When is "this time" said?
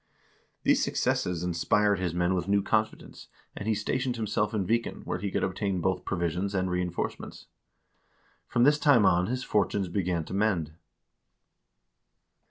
8.63-9.05